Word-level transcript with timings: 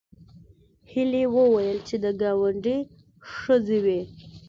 هیلې 0.91 1.23
وویل 1.35 1.77
چې 1.87 1.95
د 2.03 2.05
ګاونډي 2.21 2.77
ښځې 3.33 3.77
وې 3.85 4.01